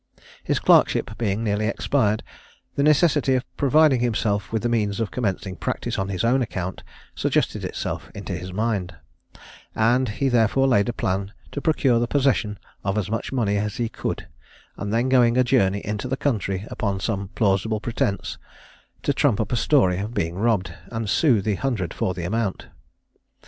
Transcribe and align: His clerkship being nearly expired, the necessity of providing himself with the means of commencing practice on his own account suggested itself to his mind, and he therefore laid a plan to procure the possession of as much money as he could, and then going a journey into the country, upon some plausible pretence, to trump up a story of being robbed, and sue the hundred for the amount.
His 0.43 0.57
clerkship 0.57 1.15
being 1.19 1.43
nearly 1.43 1.67
expired, 1.67 2.23
the 2.75 2.81
necessity 2.81 3.35
of 3.35 3.43
providing 3.55 3.99
himself 3.99 4.51
with 4.51 4.63
the 4.63 4.67
means 4.67 4.99
of 4.99 5.11
commencing 5.11 5.55
practice 5.57 5.99
on 5.99 6.09
his 6.09 6.23
own 6.23 6.41
account 6.41 6.81
suggested 7.13 7.63
itself 7.63 8.09
to 8.13 8.35
his 8.35 8.51
mind, 8.51 8.95
and 9.75 10.09
he 10.09 10.27
therefore 10.27 10.65
laid 10.67 10.89
a 10.89 10.91
plan 10.91 11.33
to 11.51 11.61
procure 11.61 11.99
the 11.99 12.07
possession 12.07 12.57
of 12.83 12.97
as 12.97 13.11
much 13.11 13.31
money 13.31 13.57
as 13.57 13.75
he 13.77 13.89
could, 13.89 14.27
and 14.75 14.91
then 14.91 15.07
going 15.07 15.37
a 15.37 15.43
journey 15.43 15.85
into 15.85 16.07
the 16.07 16.17
country, 16.17 16.65
upon 16.71 16.99
some 16.99 17.27
plausible 17.35 17.79
pretence, 17.79 18.39
to 19.03 19.13
trump 19.13 19.39
up 19.39 19.51
a 19.51 19.55
story 19.55 19.99
of 19.99 20.15
being 20.15 20.33
robbed, 20.33 20.73
and 20.91 21.11
sue 21.11 21.43
the 21.43 21.53
hundred 21.53 21.93
for 21.93 22.15
the 22.15 22.23
amount. 22.23 22.69